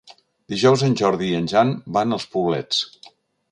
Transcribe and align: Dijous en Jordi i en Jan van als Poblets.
Dijous 0.53 0.83
en 0.87 0.95
Jordi 1.01 1.29
i 1.33 1.37
en 1.41 1.51
Jan 1.53 1.75
van 1.99 2.19
als 2.19 2.27
Poblets. 2.37 2.83